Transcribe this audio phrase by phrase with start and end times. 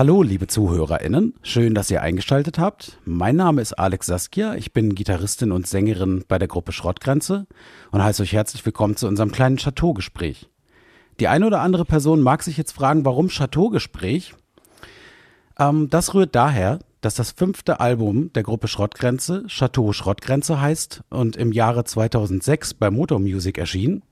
[0.00, 1.34] Hallo, liebe ZuhörerInnen.
[1.42, 2.98] Schön, dass ihr eingeschaltet habt.
[3.04, 4.54] Mein Name ist Alex Saskia.
[4.54, 7.46] Ich bin Gitarristin und Sängerin bei der Gruppe Schrottgrenze
[7.90, 10.48] und heiße euch herzlich willkommen zu unserem kleinen Chateau-Gespräch.
[11.20, 14.32] Die eine oder andere Person mag sich jetzt fragen, warum Chateau-Gespräch?
[15.58, 21.36] Ähm, das rührt daher, dass das fünfte Album der Gruppe Schrottgrenze Chateau Schrottgrenze heißt und
[21.36, 24.02] im Jahre 2006 bei Motor Music erschien.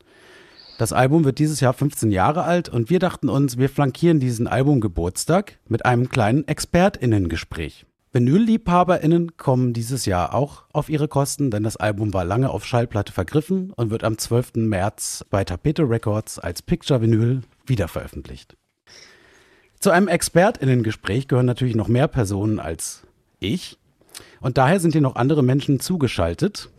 [0.78, 4.46] Das Album wird dieses Jahr 15 Jahre alt und wir dachten uns, wir flankieren diesen
[4.46, 7.84] Albumgeburtstag mit einem kleinen ExpertInnen-Gespräch.
[8.12, 13.12] Vinyl-LiebhaberInnen kommen dieses Jahr auch auf ihre Kosten, denn das Album war lange auf Schallplatte
[13.12, 14.52] vergriffen und wird am 12.
[14.54, 18.56] März bei Tapete Records als Picture Vinyl wiederveröffentlicht.
[19.80, 23.02] Zu einem ExpertInnen-Gespräch gehören natürlich noch mehr Personen als
[23.40, 23.78] ich.
[24.40, 26.70] Und daher sind hier noch andere Menschen zugeschaltet.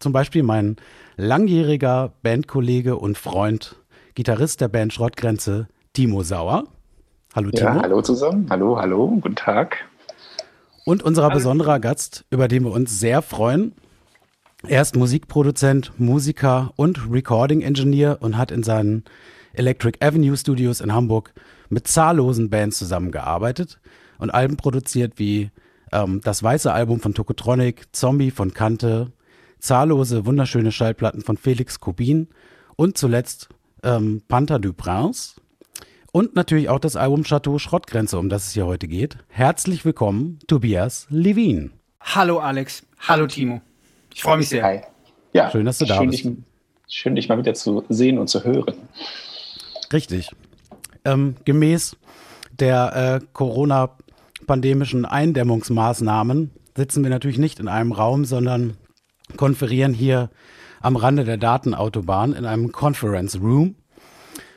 [0.00, 0.76] Zum Beispiel mein
[1.16, 3.76] langjähriger Bandkollege und Freund,
[4.14, 6.64] Gitarrist der Band Schrottgrenze, Timo Sauer.
[7.34, 7.68] Hallo Timo.
[7.68, 8.46] Ja, hallo zusammen.
[8.48, 9.84] Hallo, hallo, guten Tag.
[10.86, 13.74] Und unser besonderer Gast, über den wir uns sehr freuen.
[14.66, 19.04] Er ist Musikproduzent, Musiker und Recording Engineer und hat in seinen
[19.52, 21.34] Electric Avenue Studios in Hamburg
[21.68, 23.78] mit zahllosen Bands zusammengearbeitet
[24.16, 25.50] und Alben produziert wie
[25.92, 29.12] ähm, das weiße Album von Tokotronic, Zombie von Kante,
[29.60, 32.28] zahllose wunderschöne Schallplatten von Felix Kubin
[32.76, 33.48] und zuletzt
[33.82, 35.40] ähm, Panther du Prince
[36.12, 39.18] und natürlich auch das Album Chateau Schrottgrenze, um das es hier heute geht.
[39.28, 41.72] Herzlich willkommen, Tobias Levin.
[42.00, 43.60] Hallo Alex, hallo Timo.
[44.14, 44.64] Ich freue mich sehr.
[44.64, 44.80] Hi.
[45.32, 46.24] Ja, schön, dass du da schön, bist.
[46.24, 46.32] Dich,
[46.88, 48.74] schön, dich mal wieder zu sehen und zu hören.
[49.92, 50.30] Richtig.
[51.04, 51.96] Ähm, gemäß
[52.58, 58.76] der äh, Corona-pandemischen Eindämmungsmaßnahmen sitzen wir natürlich nicht in einem Raum, sondern
[59.36, 60.30] konferieren hier
[60.80, 63.76] am Rande der Datenautobahn in einem Conference Room.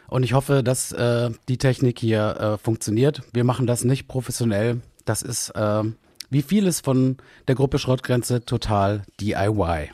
[0.08, 3.24] Und ich hoffe, dass äh, die Technik hier äh, funktioniert.
[3.34, 4.82] Wir machen das nicht professionell.
[5.06, 5.84] Das ist, äh,
[6.30, 9.90] wie vieles von der Gruppe Schrottgrenze, total DIY.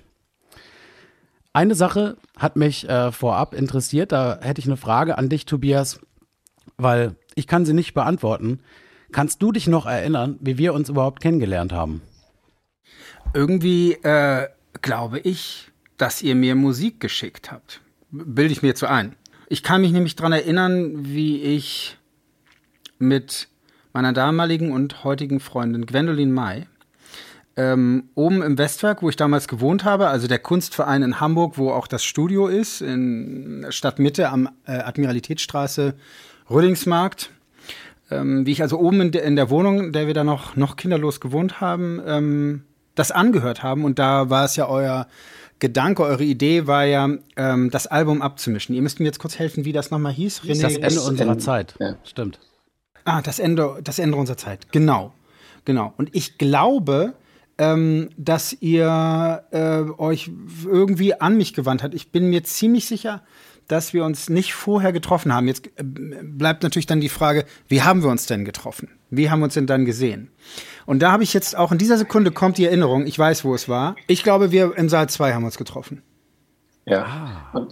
[1.54, 4.12] Eine Sache hat mich äh, vorab interessiert.
[4.12, 6.00] Da hätte ich eine Frage an dich, Tobias,
[6.78, 8.60] weil ich kann sie nicht beantworten.
[9.12, 12.02] Kannst du dich noch erinnern, wie wir uns überhaupt kennengelernt haben?
[13.34, 14.48] Irgendwie äh,
[14.82, 17.82] glaube ich, dass ihr mir Musik geschickt habt.
[18.12, 19.16] Bilde ich mir zu ein.
[19.48, 21.98] Ich kann mich nämlich daran erinnern, wie ich
[22.98, 23.48] mit
[23.94, 26.68] meiner damaligen und heutigen Freundin Gwendolyn May
[27.60, 31.72] ähm, oben im Westwerk, wo ich damals gewohnt habe, also der Kunstverein in Hamburg, wo
[31.72, 35.96] auch das Studio ist, in Stadtmitte am äh, Admiralitätsstraße,
[36.50, 37.32] Rödingsmarkt.
[38.12, 40.56] Ähm, wie ich also oben in, de, in, der Wohnung, in der wir da noch,
[40.56, 42.64] noch kinderlos gewohnt haben, ähm,
[42.96, 43.86] das angehört haben.
[43.86, 45.08] Und da war es ja euer
[45.60, 48.76] Gedanke, eure Idee war ja, ähm, das Album abzumischen.
[48.76, 50.42] Ihr müsst mir jetzt kurz helfen, wie das nochmal hieß.
[50.44, 50.62] René?
[50.62, 51.76] Das Ende unserer Zeit.
[51.80, 51.96] Ja.
[52.04, 52.40] Stimmt.
[53.04, 54.72] Ah, das Ende, das Ende unserer Zeit.
[54.72, 55.14] Genau.
[55.66, 55.94] Genau.
[55.98, 57.14] Und ich glaube,
[57.60, 60.32] ähm, dass ihr äh, euch
[60.66, 61.94] irgendwie an mich gewandt habt.
[61.94, 63.22] Ich bin mir ziemlich sicher,
[63.68, 65.48] dass wir uns nicht vorher getroffen haben.
[65.48, 68.90] Jetzt äh, bleibt natürlich dann die Frage, wie haben wir uns denn getroffen?
[69.10, 70.32] Wie haben wir uns denn dann gesehen?
[70.90, 73.54] Und da habe ich jetzt auch in dieser Sekunde kommt die Erinnerung, ich weiß, wo
[73.54, 73.96] es war.
[74.08, 76.02] Ich glaube, wir im Saal 2 haben uns getroffen.
[76.88, 77.52] Ja.
[77.54, 77.68] Ah.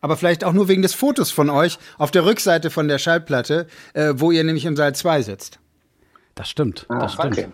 [0.00, 3.66] Aber vielleicht auch nur wegen des Fotos von euch auf der Rückseite von der Schallplatte,
[3.94, 5.58] äh, wo ihr nämlich im Saal 2 sitzt.
[6.36, 7.32] Das stimmt, ah, das stimmt.
[7.32, 7.48] Okay.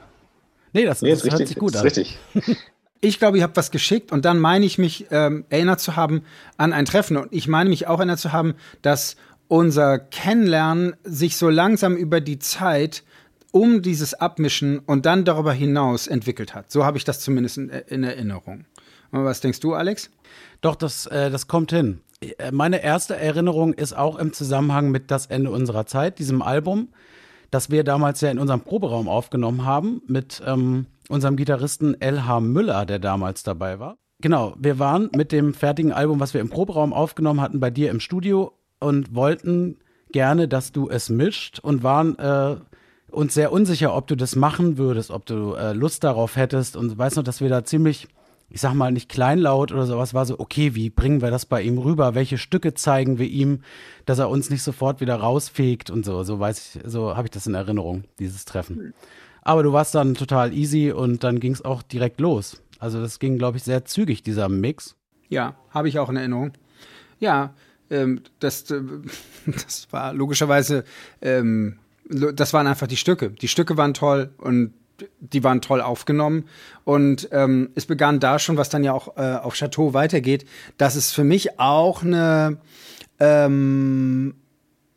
[0.75, 1.83] Nee, das, nee, das hört richtig, sich gut an.
[1.83, 2.19] Richtig.
[3.00, 6.25] Ich glaube, ihr habt was geschickt und dann meine ich mich ähm, erinnert zu haben
[6.56, 9.15] an ein Treffen und ich meine mich auch erinnert zu haben, dass
[9.47, 13.05] unser Kennenlernen sich so langsam über die Zeit
[13.58, 16.70] um dieses Abmischen und dann darüber hinaus entwickelt hat.
[16.70, 18.66] So habe ich das zumindest in, in Erinnerung.
[19.10, 20.10] Was denkst du, Alex?
[20.60, 22.00] Doch, das, äh, das kommt hin.
[22.52, 26.88] Meine erste Erinnerung ist auch im Zusammenhang mit Das Ende unserer Zeit, diesem Album,
[27.50, 32.40] das wir damals ja in unserem Proberaum aufgenommen haben mit ähm, unserem Gitarristen L.H.
[32.40, 33.96] Müller, der damals dabei war.
[34.20, 37.90] Genau, wir waren mit dem fertigen Album, was wir im Proberaum aufgenommen hatten, bei dir
[37.90, 39.78] im Studio und wollten
[40.11, 42.56] gerne, dass du es mischt und waren äh,
[43.10, 46.96] uns sehr unsicher, ob du das machen würdest, ob du äh, Lust darauf hättest und
[46.96, 48.08] weißt noch, dass wir da ziemlich,
[48.50, 51.62] ich sag mal, nicht kleinlaut oder sowas war so, okay, wie bringen wir das bei
[51.62, 52.14] ihm rüber?
[52.14, 53.62] Welche Stücke zeigen wir ihm,
[54.06, 56.22] dass er uns nicht sofort wieder rausfegt und so.
[56.22, 58.94] So weiß ich, so habe ich das in Erinnerung, dieses Treffen.
[59.43, 62.61] Aber du warst dann total easy und dann ging es auch direkt los.
[62.78, 64.94] Also das ging, glaube ich, sehr zügig, dieser Mix.
[65.28, 66.52] Ja, habe ich auch in Erinnerung.
[67.19, 67.54] Ja,
[67.90, 68.82] ähm, das, äh,
[69.46, 70.84] das war logischerweise,
[71.20, 71.78] ähm,
[72.08, 73.31] das waren einfach die Stücke.
[73.31, 74.72] Die Stücke waren toll und
[75.20, 76.44] die waren toll aufgenommen.
[76.84, 80.46] Und ähm, es begann da schon, was dann ja auch äh, auf Chateau weitergeht,
[80.76, 82.58] dass es für mich auch eine,
[83.20, 84.34] ähm,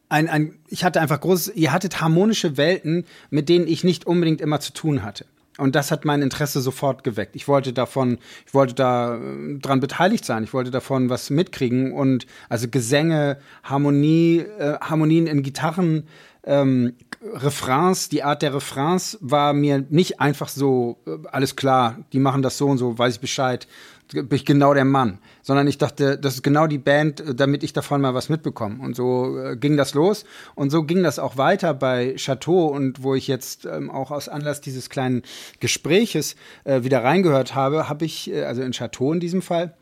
[0.10, 4.42] ein, ein, ich hatte einfach groß, ihr hattet harmonische Welten, mit denen ich nicht unbedingt
[4.42, 5.26] immer zu tun hatte.
[5.58, 7.36] Und das hat mein Interesse sofort geweckt.
[7.36, 8.18] Ich wollte davon,
[8.48, 10.44] ich wollte da äh, dran beteiligt sein.
[10.44, 16.08] Ich wollte davon was mitkriegen und also Gesänge, Harmonie, äh, Harmonien in Gitarren,
[16.44, 22.20] ähm, Refrains, die Art der Refrains war mir nicht einfach so, äh, alles klar, die
[22.20, 23.68] machen das so und so, weiß ich Bescheid,
[24.12, 25.20] bin ich genau der Mann.
[25.44, 28.84] Sondern ich dachte, das ist genau die Band, äh, damit ich davon mal was mitbekomme.
[28.84, 30.26] Und so äh, ging das los.
[30.56, 34.28] Und so ging das auch weiter bei Chateau und wo ich jetzt ähm, auch aus
[34.28, 35.22] Anlass dieses kleinen
[35.60, 39.76] Gespräches äh, wieder reingehört habe, habe ich, äh, also in Chateau in diesem Fall,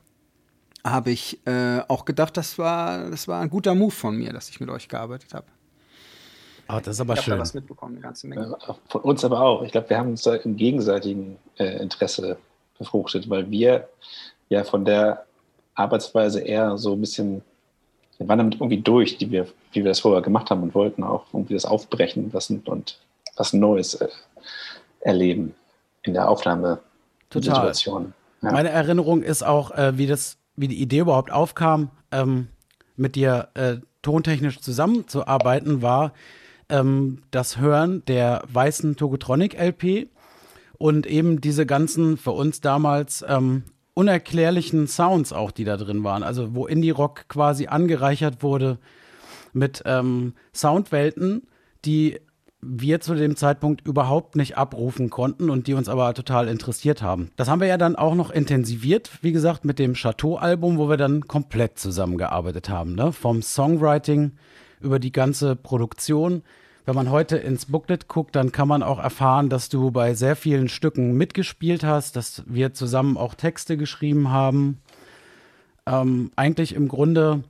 [0.84, 4.50] habe ich äh, auch gedacht, das war, das war ein guter Move von mir, dass
[4.50, 5.46] ich mit euch gearbeitet habe.
[6.72, 7.34] Oh, das ist aber ich schön.
[7.34, 8.56] Da was mitbekommen, eine ganze Menge.
[8.88, 9.64] Von uns aber auch.
[9.64, 12.38] Ich glaube, wir haben uns da im gegenseitigen äh, Interesse
[12.78, 13.90] befruchtet, weil wir
[14.50, 15.26] ja von der
[15.74, 17.42] Arbeitsweise eher so ein bisschen,
[18.18, 21.04] wir waren damit irgendwie durch, die wir, wie wir das vorher gemacht haben und wollten
[21.04, 23.00] auch irgendwie das aufbrechen lassen und
[23.36, 24.08] was Neues äh,
[25.00, 25.56] erleben
[26.04, 28.14] in der Aufnahmesituation.
[28.42, 28.52] Ja.
[28.52, 32.50] Meine Erinnerung ist auch, äh, wie das, wie die Idee überhaupt aufkam, ähm,
[32.96, 36.14] mit dir äh, tontechnisch zusammenzuarbeiten, war,
[36.70, 40.10] ähm, das Hören der weißen Togotronic LP
[40.78, 43.64] und eben diese ganzen für uns damals ähm,
[43.94, 46.24] unerklärlichen Sounds auch, die da drin waren.
[46.24, 48.80] Also wo Indie-Rock quasi angereichert wurde
[49.52, 51.48] mit ähm, Soundwelten,
[51.86, 52.20] die
[52.62, 57.32] wir zu dem Zeitpunkt überhaupt nicht abrufen konnten und die uns aber total interessiert haben.
[57.38, 60.98] Das haben wir ja dann auch noch intensiviert, wie gesagt, mit dem Chateau-Album, wo wir
[60.98, 62.96] dann komplett zusammengearbeitet haben.
[62.96, 63.14] Ne?
[63.14, 64.34] Vom Songwriting
[64.82, 66.44] über die ganze Produktion
[66.90, 70.36] wenn man heute ins Booklet guckt, dann kann man auch erfahren, dass du bei sehr
[70.36, 74.82] vielen Stücken mitgespielt hast, dass wir zusammen auch Texte geschrieben haben.
[75.86, 77.44] Ähm, eigentlich im Grunde,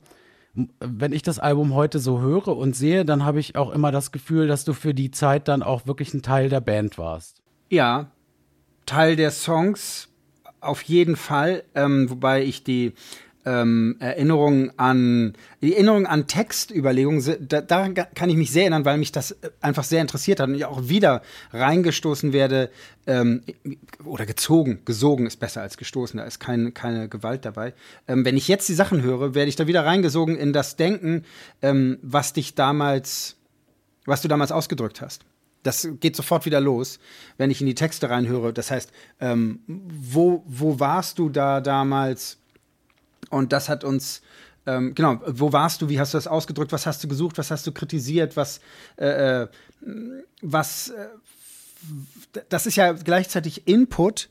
[0.78, 4.12] wenn ich das Album heute so höre und sehe, dann habe ich auch immer das
[4.12, 7.40] Gefühl, dass du für die Zeit dann auch wirklich ein Teil der Band warst.
[7.70, 8.10] Ja,
[8.84, 10.10] Teil der Songs
[10.60, 12.92] auf jeden Fall, ähm, wobei ich die
[13.46, 18.98] ähm, Erinnerungen an die Erinnerung an Textüberlegungen, da, daran kann ich mich sehr erinnern, weil
[18.98, 21.22] mich das äh, einfach sehr interessiert hat und ich auch wieder
[21.52, 22.70] reingestoßen werde
[23.06, 23.42] ähm,
[24.04, 27.72] oder gezogen, gesogen ist besser als gestoßen, da ist kein, keine Gewalt dabei.
[28.06, 31.24] Ähm, wenn ich jetzt die Sachen höre, werde ich da wieder reingesogen in das Denken,
[31.62, 33.36] ähm, was dich damals,
[34.04, 35.24] was du damals ausgedrückt hast
[35.62, 36.98] das geht sofort wieder los,
[37.36, 38.52] wenn ich in die Texte reinhöre.
[38.52, 38.90] Das heißt,
[39.20, 42.39] ähm, wo, wo warst du da damals?
[43.28, 44.22] Und das hat uns,
[44.66, 47.50] ähm, genau, wo warst du, wie hast du das ausgedrückt, was hast du gesucht, was
[47.50, 48.60] hast du kritisiert, was,
[48.96, 49.48] äh, äh
[50.42, 51.08] was, äh,
[52.48, 54.28] das ist ja gleichzeitig Input,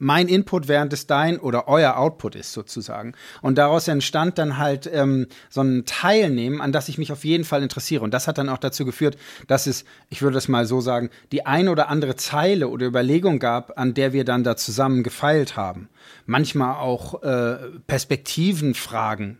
[0.00, 3.12] mein Input, während es dein oder euer Output ist sozusagen.
[3.42, 7.44] Und daraus entstand dann halt ähm, so ein Teilnehmen, an das ich mich auf jeden
[7.44, 8.02] Fall interessiere.
[8.02, 9.16] Und das hat dann auch dazu geführt,
[9.46, 13.38] dass es, ich würde das mal so sagen, die ein oder andere Zeile oder Überlegung
[13.38, 15.90] gab, an der wir dann da zusammen gefeilt haben.
[16.24, 19.38] Manchmal auch äh, Perspektivenfragen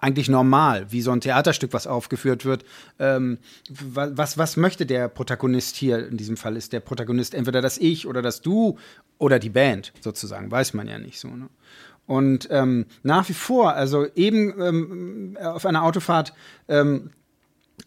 [0.00, 2.64] eigentlich normal, wie so ein Theaterstück, was aufgeführt wird.
[2.98, 3.38] Ähm,
[3.68, 6.08] was, was möchte der Protagonist hier?
[6.08, 8.78] In diesem Fall ist der Protagonist entweder das Ich oder das Du
[9.18, 10.50] oder die Band, sozusagen.
[10.50, 11.28] Weiß man ja nicht so.
[11.28, 11.48] Ne?
[12.06, 16.32] Und ähm, nach wie vor, also eben ähm, auf einer Autofahrt
[16.68, 17.10] ähm,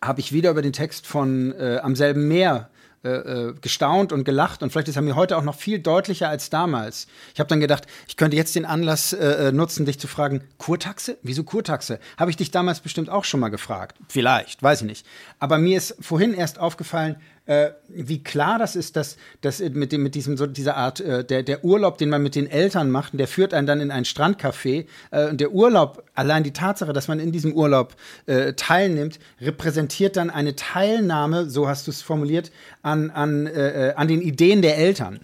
[0.01, 2.69] habe ich wieder über den Text von äh, Am selben Meer
[3.03, 6.29] äh, äh, gestaunt und gelacht und vielleicht ist er mir heute auch noch viel deutlicher
[6.29, 7.07] als damals.
[7.33, 10.43] Ich habe dann gedacht, ich könnte jetzt den Anlass äh, äh, nutzen, dich zu fragen,
[10.59, 11.17] Kurtaxe?
[11.23, 11.99] Wieso Kurtaxe?
[12.17, 13.97] Habe ich dich damals bestimmt auch schon mal gefragt.
[14.07, 15.05] Vielleicht, weiß ich nicht.
[15.39, 20.03] Aber mir ist vorhin erst aufgefallen, äh, wie klar das ist, dass, dass mit, dem,
[20.03, 23.17] mit diesem, so dieser Art, äh, der, der Urlaub, den man mit den Eltern macht,
[23.19, 24.85] der führt einen dann in ein Strandcafé.
[25.09, 27.95] Äh, und der Urlaub, allein die Tatsache, dass man in diesem Urlaub
[28.27, 32.51] äh, teilnimmt, repräsentiert dann eine Teilnahme, so hast du es formuliert,
[32.83, 35.19] an, an, äh, äh, an den Ideen der Eltern.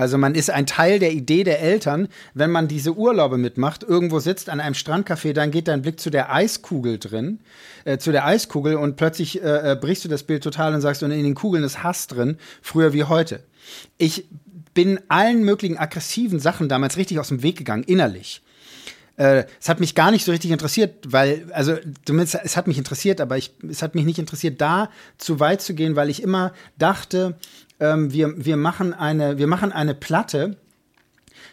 [0.00, 4.18] Also man ist ein Teil der Idee der Eltern, wenn man diese Urlaube mitmacht, irgendwo
[4.18, 7.40] sitzt an einem Strandcafé, dann geht dein Blick zu der Eiskugel drin,
[7.84, 11.02] äh, zu der Eiskugel und plötzlich äh, äh, brichst du das Bild total und sagst,
[11.02, 13.42] und in den Kugeln ist Hass drin, früher wie heute.
[13.98, 14.26] Ich
[14.72, 18.40] bin allen möglichen aggressiven Sachen damals richtig aus dem Weg gegangen, innerlich.
[19.18, 21.76] Äh, es hat mich gar nicht so richtig interessiert, weil, also
[22.06, 24.88] zumindest es hat mich interessiert, aber ich, es hat mich nicht interessiert, da
[25.18, 27.36] zu weit zu gehen, weil ich immer dachte,
[27.80, 30.56] ähm, wir, wir, machen eine, wir machen eine Platte,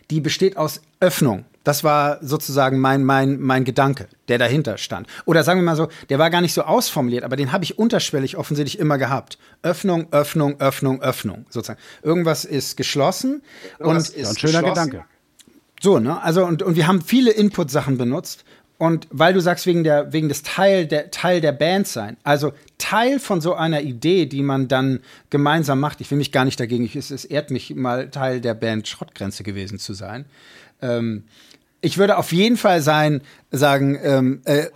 [0.09, 1.45] die besteht aus Öffnung.
[1.63, 5.05] Das war sozusagen mein, mein, mein Gedanke, der dahinter stand.
[5.25, 7.77] Oder sagen wir mal so, der war gar nicht so ausformuliert, aber den habe ich
[7.77, 9.37] unterschwellig offensichtlich immer gehabt.
[9.63, 11.79] Öffnung, Öffnung, Öffnung, Öffnung, sozusagen.
[12.03, 13.41] Irgendwas ist geschlossen
[13.79, 15.03] und ist ein schöner Gedanke.
[15.81, 16.21] So, ne?
[16.23, 18.45] Also, und, und wir haben viele Input-Sachen benutzt
[18.77, 22.53] und weil du sagst, wegen, der, wegen des Teil der, Teil der Band sein, also
[22.77, 26.59] Teil von so einer Idee, die man dann gemeinsam macht, ich will mich gar nicht
[26.59, 30.25] dagegen, ich, es, es ehrt mich mal Teil der Band Schrottgrenze gewesen zu sein.
[30.81, 31.23] Ähm,
[31.81, 34.67] ich würde auf jeden Fall sein, sagen, ähm, äh,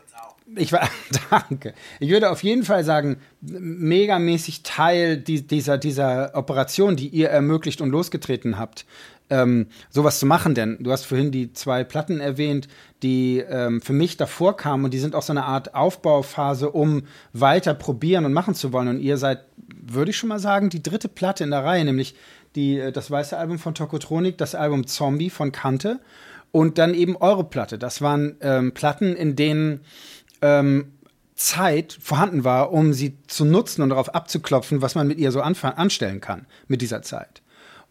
[0.55, 0.89] ich war,
[1.29, 1.73] danke.
[1.99, 7.81] Ich würde auf jeden Fall sagen, megamäßig Teil die, dieser, dieser Operation, die ihr ermöglicht
[7.81, 8.85] und losgetreten habt,
[9.31, 10.53] ähm, sowas zu machen.
[10.53, 12.67] Denn du hast vorhin die zwei Platten erwähnt,
[13.01, 17.03] die ähm, für mich davor kamen und die sind auch so eine Art Aufbauphase, um
[17.33, 18.89] weiter probieren und machen zu wollen.
[18.89, 19.45] Und ihr seid,
[19.81, 22.15] würde ich schon mal sagen, die dritte Platte in der Reihe, nämlich
[22.55, 25.99] die, äh, das weiße Album von Tokotronik, das Album Zombie von Kante
[26.51, 27.79] und dann eben eure Platte.
[27.79, 29.81] Das waren ähm, Platten, in denen
[30.41, 30.91] ähm,
[31.35, 35.41] Zeit vorhanden war, um sie zu nutzen und darauf abzuklopfen, was man mit ihr so
[35.41, 37.40] anstellen kann mit dieser Zeit.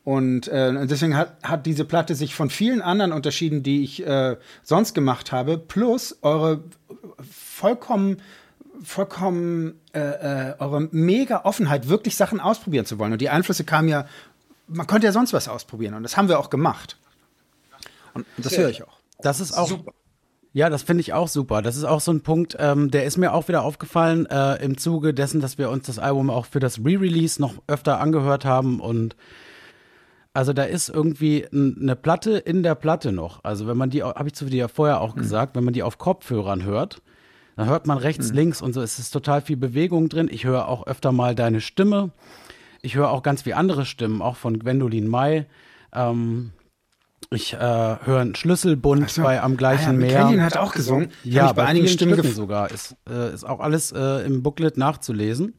[0.04, 4.37] Und äh, deswegen hat, hat diese Platte sich von vielen anderen unterschieden, die ich äh,
[4.62, 6.64] sonst gemacht habe, plus eure
[7.30, 8.21] vollkommen
[8.83, 13.12] vollkommen äh, äh, eure mega Offenheit, wirklich Sachen ausprobieren zu wollen.
[13.12, 14.07] Und die Einflüsse kamen ja,
[14.69, 16.97] man konnte ja sonst was ausprobieren und das haben wir auch gemacht.
[18.14, 18.99] Und das höre ich auch.
[19.21, 19.92] Das ist auch super.
[20.52, 21.62] Ja, das finde ich auch super.
[21.62, 24.78] Das ist auch so ein Punkt, ähm, der ist mir auch wieder aufgefallen äh, im
[24.78, 28.80] Zuge dessen, dass wir uns das Album auch für das Re-Release noch öfter angehört haben
[28.80, 29.14] und
[30.33, 33.43] also da ist irgendwie eine Platte in der Platte noch.
[33.43, 35.21] Also wenn man die, habe ich zu dir ja vorher auch mhm.
[35.21, 37.03] gesagt, wenn man die auf Kopfhörern hört,
[37.57, 38.37] dann hört man rechts, mhm.
[38.37, 38.81] links und so.
[38.81, 40.29] Es ist total viel Bewegung drin.
[40.31, 42.11] Ich höre auch öfter mal deine Stimme.
[42.81, 45.47] Ich höre auch ganz wie andere Stimmen, auch von Gwendolyn May.
[45.93, 46.53] Ähm,
[47.31, 49.23] ich äh, höre einen Schlüsselbund so.
[49.23, 50.45] bei Am gleichen ah, ja, Meer.
[50.45, 51.11] hat auch gesungen.
[51.23, 52.71] Ja, bei einigen Stimmen Stücken sogar.
[52.71, 55.55] Ist, äh, ist auch alles äh, im Booklet nachzulesen.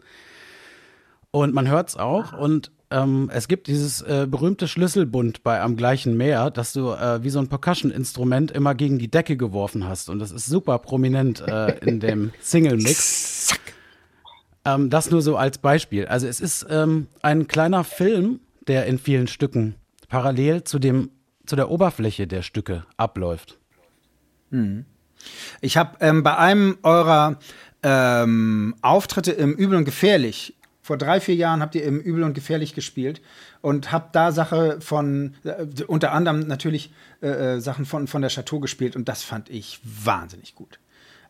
[1.30, 2.34] Und man hört es auch.
[2.34, 7.24] Und ähm, es gibt dieses äh, berühmte Schlüsselbund bei Am gleichen Meer, dass du äh,
[7.24, 10.10] wie so ein Percussion-Instrument immer gegen die Decke geworfen hast.
[10.10, 13.55] Und das ist super prominent äh, in dem Single-Mix.
[14.65, 16.05] Ähm, das nur so als Beispiel.
[16.05, 19.75] Also es ist ähm, ein kleiner Film, der in vielen Stücken
[20.07, 21.10] parallel zu dem
[21.45, 23.57] zu der Oberfläche der Stücke abläuft.
[24.51, 24.86] Hm.
[25.60, 27.39] Ich habe ähm, bei einem eurer
[27.83, 30.55] ähm, Auftritte im Übel und Gefährlich
[30.91, 33.21] vor drei, vier Jahren habt ihr im Übel und Gefährlich gespielt
[33.62, 38.29] und habt da Sache von, äh, unter anderem natürlich äh, äh, Sachen von, von der
[38.29, 40.79] Chateau gespielt und das fand ich wahnsinnig gut.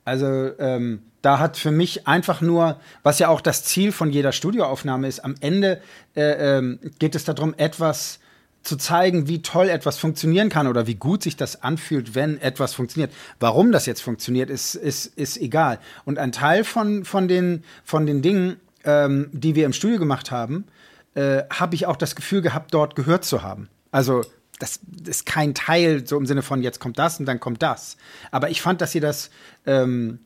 [0.03, 0.25] Also
[0.57, 5.07] ähm, da hat für mich einfach nur, was ja auch das Ziel von jeder Studioaufnahme
[5.07, 5.79] ist, am Ende
[6.15, 8.17] äh, ähm, geht es darum, etwas
[8.63, 12.73] zu zeigen, wie toll etwas funktionieren kann oder wie gut sich das anfühlt, wenn etwas
[12.73, 13.13] funktioniert.
[13.39, 15.77] Warum das jetzt funktioniert, ist, ist, ist egal.
[16.03, 20.31] Und ein Teil von, von, den, von den Dingen ähm, die wir im Studio gemacht
[20.31, 20.65] haben,
[21.13, 23.69] äh, habe ich auch das Gefühl gehabt, dort gehört zu haben.
[23.91, 24.23] Also
[24.59, 27.97] das ist kein Teil so im Sinne von jetzt kommt das und dann kommt das.
[28.29, 29.31] Aber ich fand, dass ihr das
[29.65, 30.19] ähm,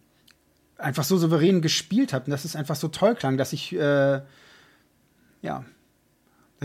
[0.78, 4.22] einfach so souverän gespielt habt und dass es einfach so toll klang, dass ich äh,
[5.42, 5.64] ja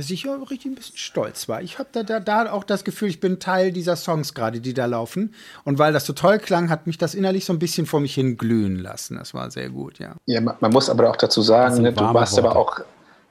[0.00, 1.60] dass ich ja richtig ein bisschen stolz war.
[1.60, 4.72] Ich habe da, da, da auch das Gefühl, ich bin Teil dieser Songs gerade, die
[4.72, 5.34] da laufen.
[5.64, 8.14] Und weil das so toll klang, hat mich das innerlich so ein bisschen vor mich
[8.14, 9.18] hin glühen lassen.
[9.18, 10.14] Das war sehr gut, ja.
[10.24, 12.48] Ja, man muss aber auch dazu sagen, ne, du warst Worte.
[12.48, 12.80] aber auch,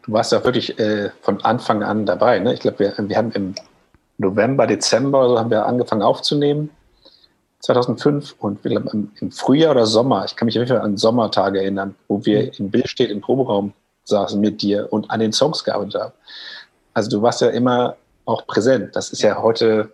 [0.04, 2.38] du warst ja wirklich äh, von Anfang an dabei.
[2.38, 2.54] Ne?
[2.54, 3.56] Ich glaube, wir, wir haben im
[4.20, 6.70] November, Dezember oder so haben wir angefangen aufzunehmen.
[7.62, 11.96] 2005 und wir glauben, im Frühjahr oder Sommer, ich kann mich auf an Sommertage erinnern,
[12.08, 12.52] wo wir mhm.
[12.60, 13.74] im Bild steht im Proberaum
[14.04, 16.14] saßen mit dir und an den Songs gearbeitet haben
[17.00, 18.94] also du warst ja immer auch präsent.
[18.94, 19.94] Das ist ja, ja heute,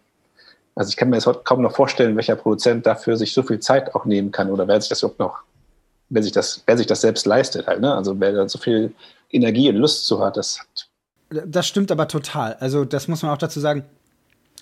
[0.74, 3.60] also ich kann mir jetzt heute kaum noch vorstellen, welcher Produzent dafür sich so viel
[3.60, 5.38] Zeit auch nehmen kann oder wer sich das überhaupt noch,
[6.10, 7.94] wer sich das, wer sich das selbst leistet halt, ne?
[7.94, 8.92] Also wer da so viel
[9.30, 11.46] Energie und Lust zu hat, das hat.
[11.46, 12.56] Das stimmt aber total.
[12.56, 13.86] Also das muss man auch dazu sagen.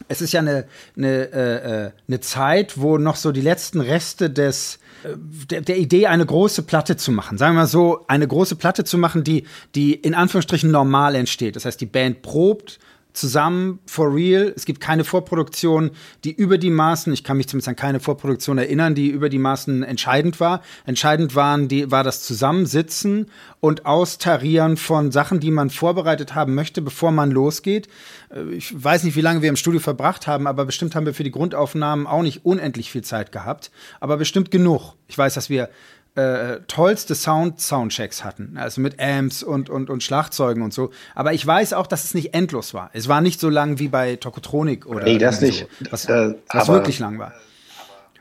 [0.07, 0.65] Es ist ja eine,
[0.97, 6.07] eine, äh, äh eine Zeit, wo noch so die letzten Reste des, der, der, Idee,
[6.07, 7.37] eine große Platte zu machen.
[7.37, 9.45] Sagen wir mal so, eine große Platte zu machen, die,
[9.75, 11.55] die in Anführungsstrichen normal entsteht.
[11.55, 12.79] Das heißt, die Band probt,
[13.13, 14.51] zusammen for real.
[14.55, 15.91] Es gibt keine Vorproduktion,
[16.23, 19.39] die über die Maßen, ich kann mich zumindest an keine Vorproduktion erinnern, die über die
[19.39, 20.61] Maßen entscheidend war.
[20.85, 23.27] Entscheidend waren die, war das Zusammensitzen
[23.59, 27.87] und Austarieren von Sachen, die man vorbereitet haben möchte, bevor man losgeht.
[28.29, 31.13] Äh, ich weiß nicht, wie lange wir im Studio verbracht haben, aber bestimmt haben wir
[31.13, 34.93] für die Grundaufnahmen auch nicht unendlich viel Zeit gehabt, aber bestimmt genug.
[35.07, 35.69] Ich weiß, dass wir
[36.15, 38.57] äh, tollste Sound-Soundchecks hatten.
[38.57, 40.91] Also mit Amps und, und, und Schlagzeugen und so.
[41.15, 42.89] Aber ich weiß auch, dass es nicht endlos war.
[42.93, 45.03] Es war nicht so lang wie bei Tokotronik oder.
[45.03, 45.67] Nee, das nicht.
[45.79, 47.33] So, was, äh, was wirklich lang war.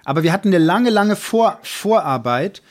[0.04, 2.62] Aber wir hatten eine lange, lange Vor Vorarbeit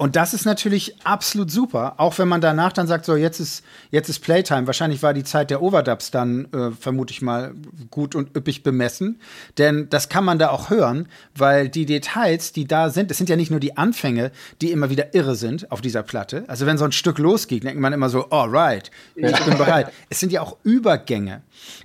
[0.00, 3.62] Und das ist natürlich absolut super, auch wenn man danach dann sagt, so jetzt ist
[3.90, 4.66] jetzt ist Playtime.
[4.66, 7.52] Wahrscheinlich war die Zeit der Overdubs dann äh, vermute ich mal
[7.90, 9.20] gut und üppig bemessen,
[9.58, 13.28] denn das kann man da auch hören, weil die Details, die da sind, es sind
[13.28, 16.44] ja nicht nur die Anfänge, die immer wieder irre sind auf dieser Platte.
[16.46, 19.92] Also wenn so ein Stück losgeht, denkt man immer so, alright, ich bin bereit.
[20.08, 21.42] Es sind ja auch Übergänge,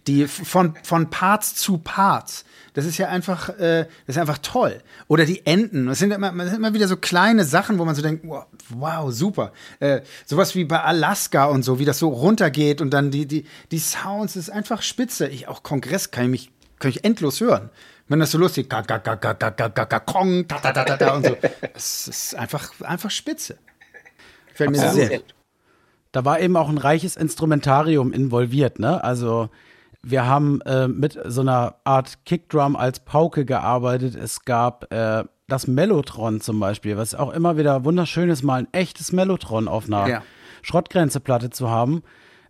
[0.07, 4.81] die von von Parts zu Parts das ist ja einfach, äh, das ist einfach toll.
[5.07, 5.87] Oder die Enten.
[5.87, 8.45] Das sind immer, das sind immer wieder so kleine Sachen, wo man so denkt, wow,
[8.69, 9.53] wow super.
[9.79, 13.45] Äh, sowas wie bei Alaska und so, wie das so runtergeht und dann die, die,
[13.71, 15.29] die Sounds, das ist einfach spitze.
[15.29, 17.69] Ich auch Kongress kann ich mich, kann ich endlos hören.
[18.09, 20.73] Wenn das so lustig, ga, ga, ga, ga, ga, ga, ga, ga, kong, ta, ta,
[20.73, 21.37] ta, ta, ta und so.
[21.73, 23.57] Es ist einfach, einfach spitze.
[24.53, 25.33] Fällt mir sehr gut.
[26.11, 29.01] Da war eben auch ein reiches Instrumentarium involviert, ne?
[29.01, 29.49] Also
[30.05, 34.15] wir haben äh, mit so einer Art Kickdrum als Pauke gearbeitet.
[34.15, 38.67] Es gab äh, das Mellotron zum Beispiel, was auch immer wieder wunderschön ist, mal ein
[38.71, 40.23] echtes Mellotron auf einer ja.
[40.61, 42.03] Schrottgrenzeplatte zu haben.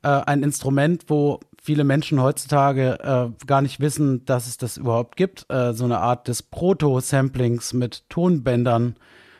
[0.04, 5.16] Äh, ein Instrument, wo viele Menschen heutzutage äh, gar nicht wissen, dass es das überhaupt
[5.16, 5.46] gibt.
[5.50, 8.98] Äh, so eine Art des Proto-Samplings mit Tonbändern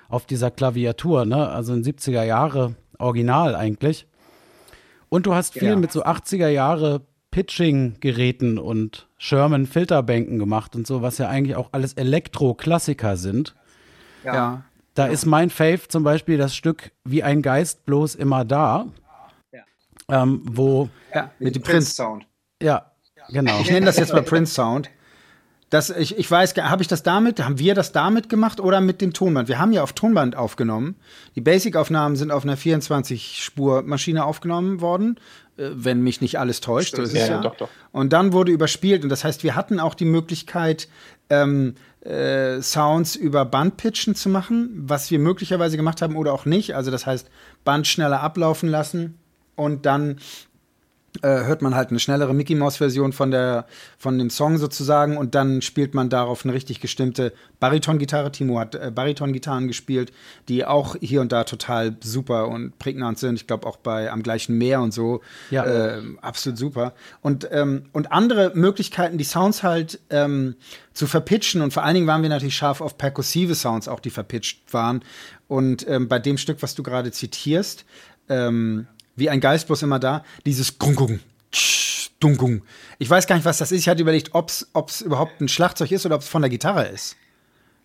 [0.08, 1.50] auf dieser Klaviatur, ne?
[1.50, 4.08] Also in 70er Jahre Original eigentlich.
[5.10, 5.76] Und du hast viel ja.
[5.76, 7.02] mit so 80er Jahre
[7.36, 13.56] Pitching-Geräten und Sherman-Filterbänken gemacht und so, was ja eigentlich auch alles Elektro-Klassiker sind.
[14.24, 14.64] Ja.
[14.94, 15.12] Da ja.
[15.12, 18.86] ist mein Fave zum Beispiel das Stück Wie ein Geist bloß immer da.
[19.52, 19.64] Ja.
[20.08, 20.88] Ähm, wo.
[21.14, 22.26] Ja, mit dem Prince-Sound.
[22.64, 22.94] Ja,
[23.28, 23.60] genau.
[23.60, 24.90] Ich nenne das jetzt mal Prince-Sound.
[25.72, 29.02] Das, ich, ich weiß, habe ich das damit, haben wir das damit gemacht oder mit
[29.02, 29.48] dem Tonband?
[29.50, 30.96] Wir haben ja auf Tonband aufgenommen.
[31.36, 35.20] Die Basic-Aufnahmen sind auf einer 24-Spur-Maschine aufgenommen worden,
[35.58, 36.96] äh, wenn mich nicht alles täuscht.
[36.96, 37.42] So ist ja, ja.
[37.42, 37.70] Doch, doch.
[37.92, 39.04] Und dann wurde überspielt.
[39.04, 40.88] Und das heißt, wir hatten auch die Möglichkeit,
[41.32, 46.76] ähm, äh, Sounds über Bandpitchen zu machen, was wir möglicherweise gemacht haben oder auch nicht.
[46.76, 47.30] Also das heißt,
[47.64, 49.18] Band schneller ablaufen lassen
[49.56, 50.20] und dann
[51.22, 53.66] hört man halt eine schnellere Mickey Mouse Version von der
[53.98, 58.32] von dem Song sozusagen und dann spielt man darauf eine richtig gestimmte Bariton-Gitarre.
[58.32, 60.12] Timo hat äh, Bariton-Gitarren gespielt,
[60.50, 63.36] die auch hier und da total super und prägnant sind.
[63.36, 65.66] Ich glaube auch bei am gleichen Meer und so ja.
[65.66, 66.94] äh, absolut super.
[67.22, 70.56] Und ähm, und andere Möglichkeiten, die Sounds halt ähm,
[70.94, 74.10] zu verpitchen und vor allen Dingen waren wir natürlich scharf auf perkussive Sounds, auch die
[74.10, 75.04] verpitcht waren.
[75.48, 77.86] Und ähm, bei dem Stück, was du gerade zitierst,
[78.30, 81.20] ähm, wie ein Geist bloß immer da, dieses Gung,
[82.20, 82.62] Dungung.
[82.98, 83.80] Ich weiß gar nicht, was das ist.
[83.82, 86.86] Ich hatte überlegt, ob es überhaupt ein Schlagzeug ist oder ob es von der Gitarre
[86.88, 87.16] ist.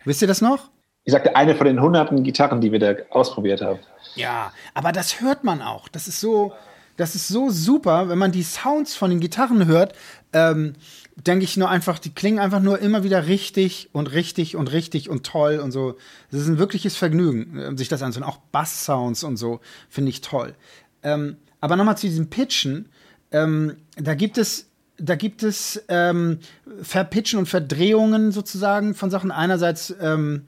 [0.05, 0.71] Wisst ihr das noch?
[1.05, 3.81] Ich sagte, eine von den hunderten Gitarren, die wir da ausprobiert haben.
[4.15, 5.89] Ja, aber das hört man auch.
[5.89, 6.53] Das ist so,
[6.97, 9.95] das ist so super, wenn man die Sounds von den Gitarren hört.
[10.33, 10.75] Ähm,
[11.17, 15.11] denke ich nur einfach, die klingen einfach nur immer wieder richtig und richtig und richtig
[15.11, 15.97] und toll und so.
[16.31, 18.31] Das ist ein wirkliches Vergnügen, sich das anzuhören.
[18.31, 20.55] Auch Bass-Sounds und so finde ich toll.
[21.03, 22.89] Ähm, aber nochmal zu diesem Pitchen.
[23.33, 24.67] Ähm, da gibt es
[25.03, 26.41] da gibt es ähm,
[26.83, 29.31] Verpitchen und Verdrehungen sozusagen von Sachen.
[29.31, 30.43] Einerseits ähm,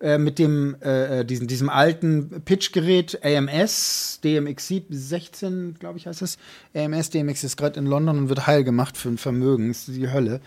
[0.00, 6.22] äh, mit dem äh, äh diesem, diesem alten Pitchgerät AMS, DMX 16, glaube ich, heißt
[6.22, 6.38] es.
[6.74, 9.70] AMS, DMX ist gerade in London und wird heil gemacht für ein Vermögen.
[9.70, 10.40] Ist die Hölle.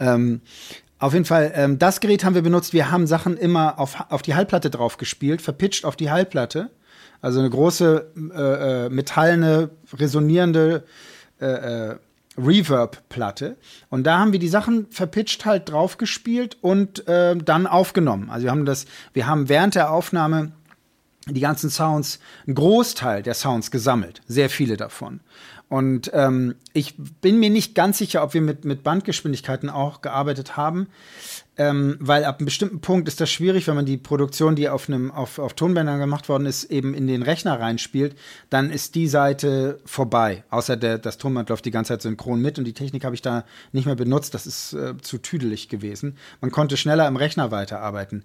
[0.00, 0.40] Ähm,
[0.98, 2.72] auf jeden Fall, ähm, das Gerät haben wir benutzt.
[2.72, 6.70] Wir haben Sachen immer auf, auf die Hallplatte drauf gespielt, verpitcht auf die Hallplatte.
[7.20, 10.84] Also eine große äh, äh, metallene, resonierende
[11.40, 11.96] äh, äh,
[12.38, 13.56] Reverb-Platte.
[13.88, 18.30] Und da haben wir die Sachen verpitcht halt draufgespielt und äh, dann aufgenommen.
[18.30, 20.52] Also wir haben das, wir haben während der Aufnahme
[21.28, 25.20] die ganzen Sounds, einen Großteil der Sounds gesammelt, sehr viele davon.
[25.68, 30.56] Und ähm, ich bin mir nicht ganz sicher, ob wir mit, mit Bandgeschwindigkeiten auch gearbeitet
[30.56, 30.86] haben,
[31.56, 34.88] ähm, weil ab einem bestimmten Punkt ist das schwierig, wenn man die Produktion, die auf,
[34.88, 38.16] einem, auf, auf Tonbändern gemacht worden ist, eben in den Rechner reinspielt,
[38.48, 40.44] dann ist die Seite vorbei.
[40.50, 43.22] Außer der, das Tonband läuft die ganze Zeit synchron mit und die Technik habe ich
[43.22, 44.34] da nicht mehr benutzt.
[44.34, 46.16] Das ist äh, zu tüdelig gewesen.
[46.40, 48.22] Man konnte schneller im Rechner weiterarbeiten.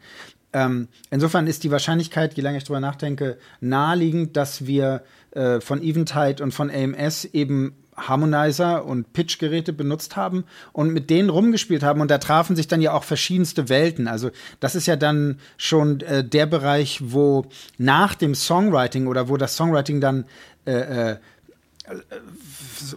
[0.54, 5.82] Ähm, insofern ist die Wahrscheinlichkeit, je länger ich drüber nachdenke, naheliegend, dass wir äh, von
[5.82, 12.02] Eventide und von AMS eben Harmonizer und Pitch-Geräte benutzt haben und mit denen rumgespielt haben.
[12.02, 14.08] Und da trafen sich dann ja auch verschiedenste Welten.
[14.08, 17.46] Also das ist ja dann schon äh, der Bereich, wo
[17.78, 20.26] nach dem Songwriting oder wo das Songwriting dann
[20.66, 21.18] äh, äh,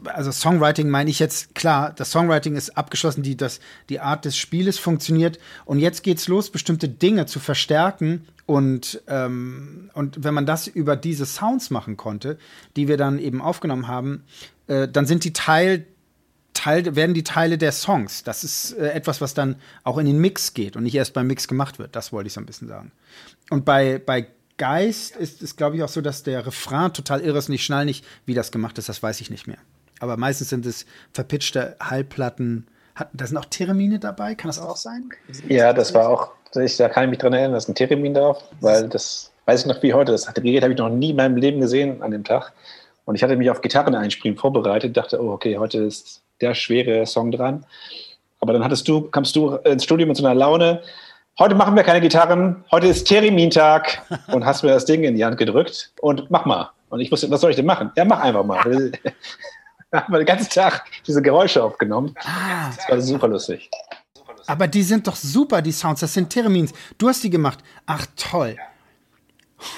[0.05, 4.37] also Songwriting meine ich jetzt, klar, das Songwriting ist abgeschlossen, die, das, die Art des
[4.37, 10.47] Spieles funktioniert und jetzt geht's los, bestimmte Dinge zu verstärken und, ähm, und wenn man
[10.47, 12.38] das über diese Sounds machen konnte,
[12.77, 14.25] die wir dann eben aufgenommen haben,
[14.66, 15.87] äh, dann sind die Teil,
[16.53, 18.23] Teil, werden die Teile der Songs.
[18.23, 21.27] Das ist äh, etwas, was dann auch in den Mix geht und nicht erst beim
[21.27, 21.97] Mix gemacht wird.
[21.97, 22.92] Das wollte ich so ein bisschen sagen.
[23.51, 27.38] Und bei, bei Geist ist es, glaube ich, auch so, dass der Refrain total irre
[27.38, 29.59] ist und ich schnall nicht, wie das gemacht ist, das weiß ich nicht mehr.
[30.01, 32.67] Aber meistens sind es verpitchte Halbplatten.
[32.95, 35.09] Hat, da sind auch Termine dabei, kann das auch sein?
[35.49, 38.14] Ja, das war auch, ich, da kann ich mich dran erinnern, da ist ein Theremin
[38.14, 40.12] drauf, weil das weiß ich noch wie heute.
[40.12, 42.53] Das Gerät habe ich noch nie in meinem Leben gesehen an dem Tag.
[43.05, 47.07] Und ich hatte mich auf Gitarren einspielen vorbereitet, dachte, oh, okay, heute ist der schwere
[47.07, 47.67] Song dran.
[48.40, 50.83] Aber dann hattest du, kamst du ins Studio mit so einer Laune,
[51.38, 55.25] heute machen wir keine Gitarren, heute ist Theremin-Tag und hast mir das Ding in die
[55.25, 56.70] Hand gedrückt und mach mal.
[56.90, 57.90] Und ich wusste, was soll ich denn machen?
[57.97, 58.62] Ja, mach einfach mal.
[59.92, 62.14] haben wir den ganzen Tag diese Geräusche aufgenommen.
[62.25, 62.70] Ah.
[62.77, 63.70] Das war super lustig.
[64.47, 66.01] Aber die sind doch super, die Sounds.
[66.01, 66.73] Das sind Theremins.
[66.99, 67.61] Du hast die gemacht.
[67.87, 68.57] Ach, toll.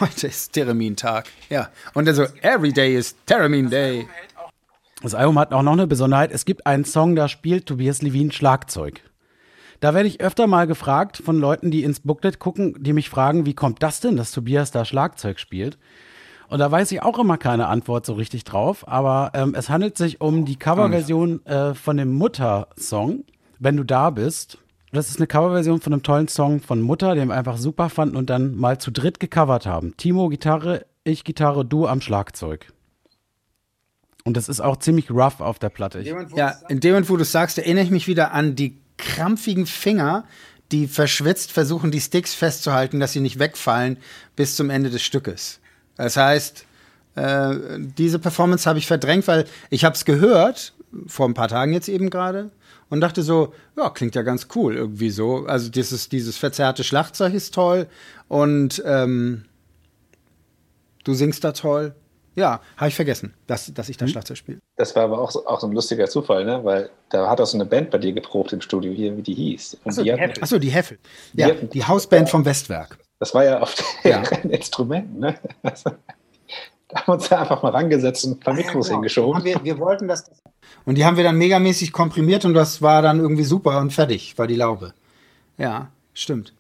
[0.01, 1.27] Heute ist Theremin-Tag.
[1.49, 1.69] Ja.
[1.95, 4.09] Und also, every day is Theremin Day.
[5.03, 6.33] Das Album hat auch noch eine Besonderheit.
[6.33, 9.03] Es gibt einen Song, da spielt Tobias Levin Schlagzeug.
[9.81, 13.47] Da werde ich öfter mal gefragt von Leuten, die ins Booklet gucken, die mich fragen,
[13.47, 15.79] wie kommt das denn, dass Tobias da Schlagzeug spielt?
[16.49, 18.87] Und da weiß ich auch immer keine Antwort so richtig drauf.
[18.89, 23.25] Aber ähm, es handelt sich um die Coverversion äh, von dem Mutter-Song,
[23.59, 24.59] Wenn du da bist.
[24.93, 28.17] Das ist eine Coverversion von einem tollen Song von Mutter, den wir einfach super fanden
[28.17, 29.97] und dann mal zu dritt gecovert haben.
[29.97, 32.73] Timo Gitarre, ich Gitarre, du am Schlagzeug.
[34.25, 36.01] Und das ist auch ziemlich rough auf der Platte.
[36.01, 38.79] Ja, in dem Moment, wo du sagst, erinnere ich mich wieder an die
[39.17, 40.25] krampfigen Finger,
[40.73, 43.97] die verschwitzt versuchen, die Sticks festzuhalten, dass sie nicht wegfallen
[44.35, 45.61] bis zum Ende des Stückes.
[45.97, 46.67] Das heißt,
[47.15, 50.75] äh, diese Performance habe ich verdrängt, weil ich habe es gehört,
[51.07, 52.51] vor ein paar Tagen jetzt eben gerade,
[52.89, 55.47] und dachte so, ja, klingt ja ganz cool irgendwie so.
[55.47, 57.89] Also dieses, dieses verzerrte Schlagzeug ist toll
[58.29, 59.45] und ähm,
[61.05, 61.95] du singst da toll.
[62.37, 64.11] Ja, habe ich vergessen, dass, dass ich da mhm.
[64.11, 64.59] Schlagzeug spiele.
[64.77, 66.63] Das war aber auch so, auch so ein lustiger Zufall, ne?
[66.63, 69.35] weil da hat auch so eine Band bei dir geprobt im Studio hier, wie die
[69.35, 69.79] hieß.
[69.85, 70.43] Achso, die, Heffel.
[70.43, 70.99] Achso, die Heffel.
[71.33, 72.99] Ja, die, die Hausband vom Westwerk.
[73.19, 74.23] Das war ja auf den ja.
[74.51, 75.19] Instrumenten.
[75.19, 75.35] Ne?
[75.63, 75.91] Also,
[76.89, 78.97] da haben wir uns einfach mal rangesetzt und ein paar Mikros ja, genau.
[78.99, 79.45] hingeschoben.
[79.45, 80.31] Wir, wir, wollten das.
[80.85, 84.37] Und die haben wir dann megamäßig komprimiert und das war dann irgendwie super und fertig,
[84.37, 84.93] war die Laube.
[85.57, 86.53] Ja, stimmt.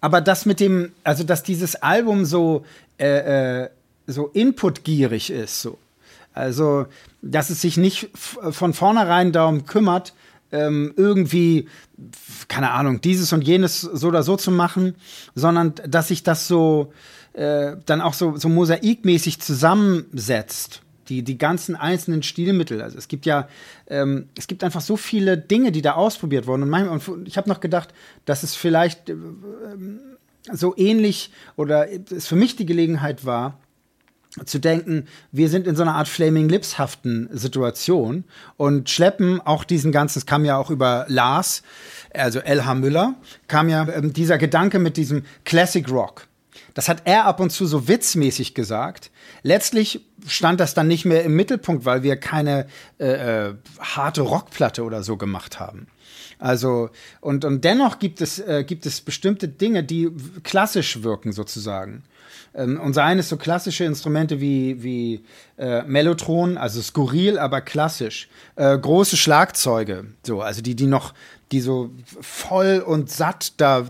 [0.00, 2.64] Aber das mit dem, also dass dieses Album so,
[2.98, 3.68] äh, äh,
[4.06, 5.78] so inputgierig ist, so.
[6.34, 6.86] Also,
[7.22, 10.14] dass es sich nicht von vornherein darum kümmert,
[10.50, 11.68] ähm, irgendwie,
[12.48, 14.94] keine Ahnung, dieses und jenes so oder so zu machen,
[15.34, 16.92] sondern dass sich das so
[17.34, 20.80] äh, dann auch so, so mosaikmäßig zusammensetzt.
[21.10, 22.80] Die, die ganzen einzelnen Stilmittel.
[22.80, 23.46] Also es gibt ja,
[23.88, 26.62] ähm, es gibt einfach so viele Dinge, die da ausprobiert wurden.
[26.62, 27.92] Und, manchmal, und ich habe noch gedacht,
[28.24, 29.16] dass es vielleicht äh,
[30.50, 33.58] so ähnlich oder es für mich die Gelegenheit war,
[34.44, 38.24] zu denken, wir sind in so einer Art Flaming Lips-haften Situation
[38.56, 41.62] und schleppen auch diesen ganzen, es kam ja auch über Lars,
[42.12, 42.74] also L.H.
[42.74, 43.14] Müller,
[43.46, 46.26] kam ja ähm, dieser Gedanke mit diesem Classic Rock.
[46.74, 49.10] Das hat er ab und zu so witzmäßig gesagt.
[49.42, 52.66] Letztlich stand das dann nicht mehr im Mittelpunkt, weil wir keine
[52.98, 55.86] äh, äh, harte Rockplatte oder so gemacht haben.
[56.44, 56.90] Also,
[57.22, 60.10] und, und dennoch gibt es, äh, gibt es bestimmte Dinge, die
[60.42, 62.02] klassisch wirken sozusagen.
[62.54, 65.24] Ähm, und seien es so klassische Instrumente wie, wie
[65.56, 68.28] äh, Mellotron, also skurril, aber klassisch.
[68.56, 71.14] Äh, große Schlagzeuge, so, also die, die noch,
[71.54, 71.90] die so
[72.20, 73.86] voll und satt da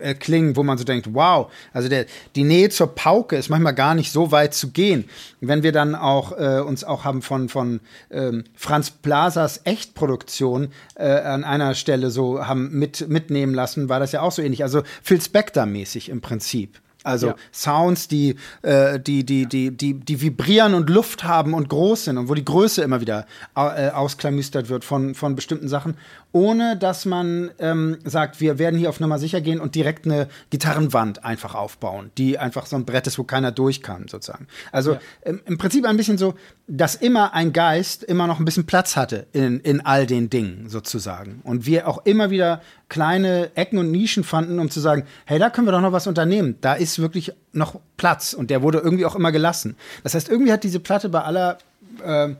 [0.00, 3.74] äh, klingen, wo man so denkt, wow, also der, die Nähe zur Pauke ist manchmal
[3.74, 5.08] gar nicht so weit zu gehen.
[5.40, 7.78] Wenn wir dann auch äh, uns auch haben von, von
[8.10, 14.10] ähm, Franz Blasers Echtproduktion äh, an einer Stelle so haben mit, mitnehmen lassen, war das
[14.10, 14.64] ja auch so ähnlich.
[14.64, 16.80] Also Phil Spector-mäßig im Prinzip.
[17.06, 17.36] Also ja.
[17.52, 22.18] Sounds, die, äh, die, die, die, die, die vibrieren und Luft haben und groß sind
[22.18, 25.96] und wo die Größe immer wieder äh, ausklamüstert wird von, von bestimmten Sachen,
[26.32, 30.28] ohne dass man ähm, sagt, wir werden hier auf Nummer sicher gehen und direkt eine
[30.50, 34.48] Gitarrenwand einfach aufbauen, die einfach so ein Brett ist, wo keiner durch kann, sozusagen.
[34.72, 35.00] Also ja.
[35.24, 36.34] im, im Prinzip ein bisschen so,
[36.66, 40.68] dass immer ein Geist immer noch ein bisschen Platz hatte in, in all den Dingen,
[40.68, 41.40] sozusagen.
[41.44, 45.50] Und wir auch immer wieder kleine Ecken und Nischen fanden, um zu sagen, hey, da
[45.50, 46.56] können wir doch noch was unternehmen.
[46.60, 49.76] Da ist wirklich noch Platz und der wurde irgendwie auch immer gelassen.
[50.02, 51.58] Das heißt, irgendwie hat diese Platte bei aller
[52.04, 52.34] äh,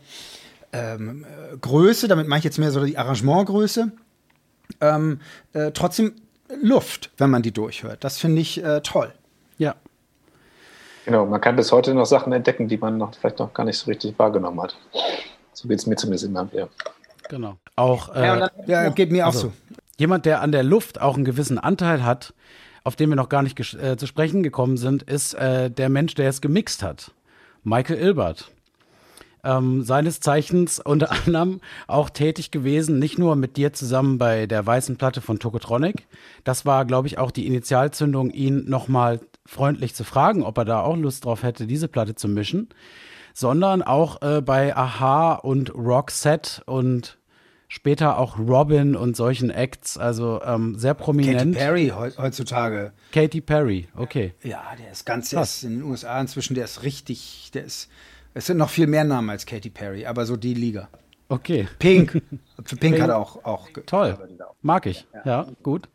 [0.72, 1.24] ähm,
[1.60, 3.92] Größe, damit meine ich jetzt mehr so die Arrangementgröße,
[4.80, 5.20] ähm,
[5.52, 6.14] äh, trotzdem
[6.62, 8.04] Luft, wenn man die durchhört.
[8.04, 9.12] Das finde ich äh, toll.
[9.58, 9.74] Ja.
[11.04, 13.78] Genau, man kann bis heute noch Sachen entdecken, die man noch vielleicht noch gar nicht
[13.78, 14.76] so richtig wahrgenommen hat.
[15.52, 16.68] So geht es mir zumindest immer wieder.
[17.28, 17.56] Genau.
[17.76, 19.52] Auch äh, ja, ja, geht mir also, auch so
[19.98, 22.34] jemand, der an der Luft auch einen gewissen Anteil hat,
[22.86, 26.14] auf den wir noch gar nicht äh, zu sprechen gekommen sind, ist äh, der Mensch,
[26.14, 27.10] der es gemixt hat.
[27.64, 28.52] Michael Ilbert.
[29.42, 34.64] Ähm, seines Zeichens unter anderem auch tätig gewesen, nicht nur mit dir zusammen bei der
[34.64, 36.06] weißen Platte von Tokotronic.
[36.44, 40.80] Das war, glaube ich, auch die Initialzündung, ihn nochmal freundlich zu fragen, ob er da
[40.82, 42.68] auch Lust drauf hätte, diese Platte zu mischen,
[43.34, 47.18] sondern auch äh, bei Aha und Roxette und
[47.68, 51.54] später auch Robin und solchen Acts, also ähm, sehr prominent.
[51.54, 52.92] Katy Perry heutzutage.
[53.12, 54.34] Katy Perry, okay.
[54.42, 57.88] Ja, der ist ganz, der ist in den USA inzwischen, der ist richtig, der ist,
[58.34, 60.88] es sind noch viel mehr Namen als Katy Perry, aber so die Liga.
[61.28, 61.68] Okay.
[61.78, 62.12] Pink.
[62.64, 63.00] Für Pink, Pink.
[63.00, 63.68] hat er auch, auch.
[63.86, 64.16] Toll.
[64.62, 65.06] Mag ich.
[65.12, 65.88] Ja, ja gut.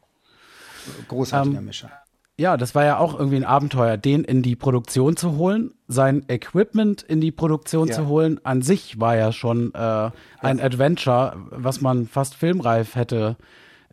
[1.07, 1.91] Großartiger ähm, Mischer.
[2.41, 6.25] Ja, das war ja auch irgendwie ein Abenteuer, den in die Produktion zu holen, sein
[6.27, 7.93] Equipment in die Produktion ja.
[7.93, 8.39] zu holen.
[8.43, 10.59] An sich war ja schon äh, ein.
[10.59, 13.35] Adventure, was man fast filmreif hätte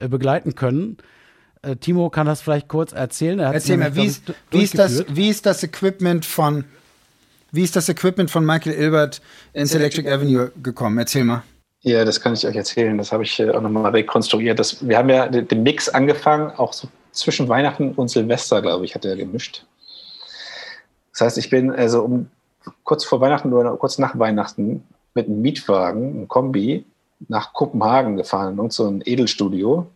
[0.01, 0.97] äh, begleiten können.
[1.61, 3.39] Äh, Timo kann das vielleicht kurz erzählen.
[3.39, 6.65] Erzähl mal, wie ist, wie, ist das, wie ist das Equipment von
[7.53, 9.21] wie ist das Equipment von Michael Ilbert
[9.53, 10.97] ins Electric Avenue gekommen?
[10.97, 11.43] Erzähl mal.
[11.83, 12.97] Ja, das kann ich euch erzählen.
[12.97, 14.59] Das habe ich äh, auch nochmal rekonstruiert.
[14.59, 18.95] Das, wir haben ja den Mix angefangen, auch so zwischen Weihnachten und Silvester, glaube ich,
[18.95, 19.65] hat er gemischt.
[21.13, 22.31] Das heißt, ich bin also um
[22.85, 26.85] kurz vor Weihnachten oder kurz nach Weihnachten mit einem Mietwagen, einem Kombi,
[27.27, 29.87] nach Kopenhagen gefahren und so ein Edelstudio,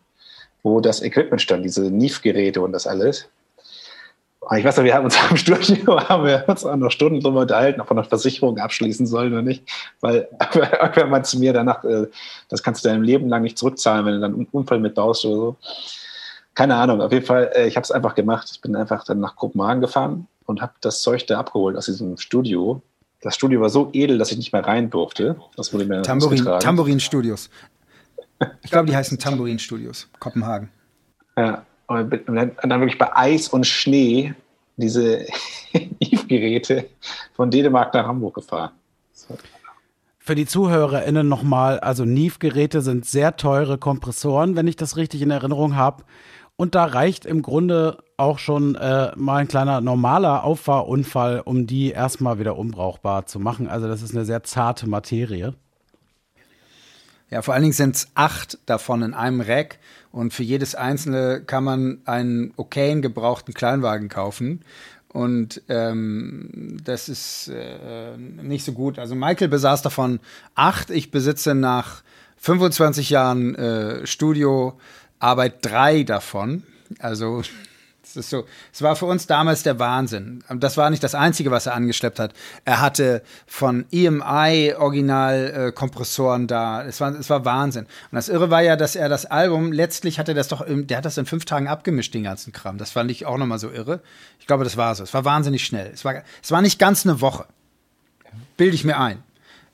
[0.63, 3.29] wo das Equipment stand, diese NIF-Geräte und das alles.
[4.57, 7.43] Ich weiß noch, wir haben uns am Studio haben wir uns auch noch Stunden drüber
[7.43, 9.65] unterhalten, ob wir noch Versicherung abschließen sollen oder nicht.
[10.01, 12.09] Weil irgendwann mal zu mir danach, äh,
[12.49, 15.25] das kannst du deinem Leben lang nicht zurückzahlen, wenn du dann einen Unfall mit baust
[15.25, 15.57] oder so.
[16.55, 18.49] Keine Ahnung, auf jeden Fall, äh, ich habe es einfach gemacht.
[18.53, 22.17] Ich bin einfach dann nach Kopenhagen gefahren und habe das Zeug da abgeholt aus diesem
[22.19, 22.83] Studio.
[23.23, 25.37] Das Studio war so edel, dass ich nicht mehr rein durfte.
[25.57, 27.49] Das wurde mir Tambourin, Tambourin Studios.
[28.63, 30.69] Ich glaube, die heißen Tambourin Studios, Kopenhagen.
[31.37, 34.35] Ja, und dann wirklich bei Eis und Schnee
[34.77, 35.27] diese
[35.73, 36.87] Eve-Geräte
[37.35, 38.73] von Dänemark nach Hamburg gefahren.
[39.13, 39.37] So.
[40.19, 45.31] Für die ZuhörerInnen nochmal, also Neve-Geräte sind sehr teure Kompressoren, wenn ich das richtig in
[45.31, 46.05] Erinnerung habe.
[46.63, 51.91] Und da reicht im Grunde auch schon äh, mal ein kleiner normaler Auffahrunfall, um die
[51.91, 53.67] erstmal wieder unbrauchbar zu machen.
[53.67, 55.55] Also das ist eine sehr zarte Materie.
[57.31, 59.81] Ja, vor allen Dingen sind es acht davon in einem Rack
[60.13, 64.61] und für jedes einzelne kann man einen okayen gebrauchten Kleinwagen kaufen.
[65.09, 69.01] Und ähm, das ist äh, nicht so gut.
[69.01, 70.21] Also Michael besaß davon
[70.55, 70.91] acht.
[70.91, 72.05] Ich besitze nach
[72.37, 74.07] 25 Jahren äh,
[75.23, 76.65] Studioarbeit drei davon.
[76.99, 77.43] Also
[78.03, 80.43] das ist so, es war für uns damals der Wahnsinn.
[80.57, 82.35] Das war nicht das Einzige, was er angeschleppt hat.
[82.65, 86.85] Er hatte von EMI Original-Kompressoren äh, da.
[86.85, 87.85] Es war, es war Wahnsinn.
[87.85, 90.97] Und das Irre war ja, dass er das Album, letztlich hat er das doch, der
[90.97, 92.77] hat das in fünf Tagen abgemischt, den ganzen Kram.
[92.77, 94.01] Das fand ich auch nochmal so irre.
[94.41, 95.05] Ich glaube, das war so.
[95.05, 95.91] Es war wahnsinnig schnell.
[95.95, 97.47] Es war, es war nicht ganz eine Woche.
[98.57, 99.23] Bilde ich mir ein.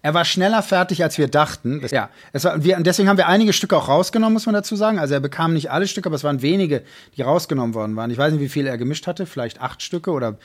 [0.01, 1.85] Er war schneller fertig, als wir dachten.
[1.91, 4.77] Ja, es war, wir, und deswegen haben wir einige Stücke auch rausgenommen, muss man dazu
[4.77, 4.99] sagen.
[4.99, 6.83] Also er bekam nicht alle Stücke, aber es waren wenige,
[7.17, 8.11] die rausgenommen worden waren.
[8.11, 10.39] Ich weiß nicht, wie viele er gemischt hatte, vielleicht acht Stücke oder,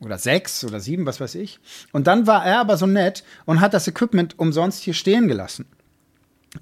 [0.00, 1.60] oder sechs oder sieben, was weiß ich.
[1.92, 5.66] Und dann war er aber so nett und hat das Equipment umsonst hier stehen gelassen.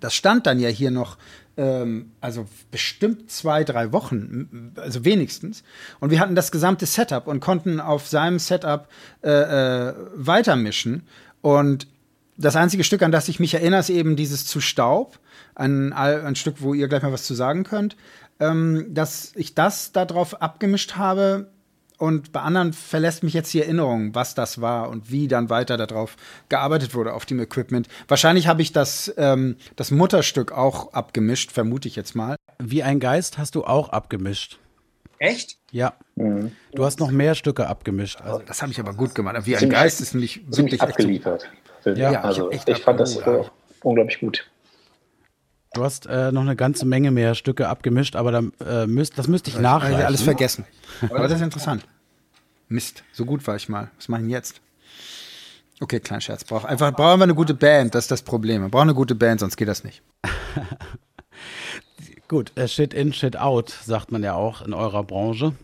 [0.00, 1.18] Das stand dann ja hier noch,
[1.57, 5.62] ähm, also bestimmt zwei, drei Wochen, also wenigstens.
[6.00, 8.88] Und wir hatten das gesamte Setup und konnten auf seinem Setup
[9.22, 11.02] äh, äh, weitermischen.
[11.42, 11.87] Und
[12.37, 15.18] das einzige Stück, an das ich mich erinnere, ist eben dieses Zu Staub.
[15.55, 17.97] Ein, ein Stück, wo ihr gleich mal was zu sagen könnt.
[18.40, 21.51] Ähm, dass ich das darauf abgemischt habe
[22.03, 25.77] und bei anderen verlässt mich jetzt die Erinnerung, was das war und wie dann weiter
[25.77, 26.16] darauf
[26.49, 27.87] gearbeitet wurde auf dem Equipment.
[28.09, 32.35] Wahrscheinlich habe ich das, ähm, das Mutterstück auch abgemischt, vermute ich jetzt mal.
[32.59, 34.59] Wie ein Geist hast du auch abgemischt.
[35.18, 35.59] Echt?
[35.71, 35.92] Ja.
[36.16, 36.51] Mhm.
[36.75, 38.21] Du hast noch mehr Stücke abgemischt.
[38.21, 38.42] Also.
[38.45, 39.37] Das habe ich aber gut gemacht.
[39.47, 41.49] Wie ein Geist ist nämlich wirklich abgeliefert.
[41.83, 41.97] Film.
[41.97, 43.45] Ja, also ich, ich fand das äh,
[43.83, 44.49] unglaublich gut.
[45.75, 49.27] Du hast äh, noch eine ganze Menge mehr Stücke abgemischt, aber dann, äh, müsst, das
[49.27, 50.01] müsste ich nachreichen.
[50.01, 50.66] Ich alles vergessen.
[51.03, 51.87] aber das ist interessant.
[52.68, 53.90] Mist, so gut war ich mal.
[53.97, 54.61] Was mache ich denn jetzt?
[55.81, 56.45] Okay, kleiner Scherz.
[56.45, 58.62] Brauch einfach, brauchen wir eine gute Band, das ist das Problem.
[58.62, 60.03] Wir brauchen eine gute Band, sonst geht das nicht.
[62.29, 65.55] gut, äh, Shit in, Shit out, sagt man ja auch in eurer Branche.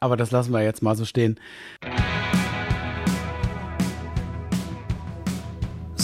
[0.00, 1.38] Aber das lassen wir jetzt mal so stehen.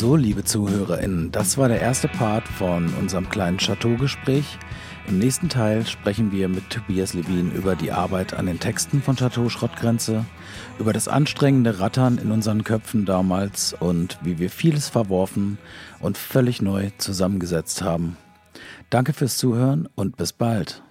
[0.01, 4.59] So, liebe ZuhörerInnen, das war der erste Part von unserem kleinen Chateau-Gespräch.
[5.07, 9.17] Im nächsten Teil sprechen wir mit Tobias Levin über die Arbeit an den Texten von
[9.17, 10.25] Chateau Schrottgrenze,
[10.79, 15.59] über das anstrengende Rattern in unseren Köpfen damals und wie wir vieles verworfen
[16.01, 18.17] und völlig neu zusammengesetzt haben.
[18.89, 20.83] Danke fürs Zuhören und bis bald.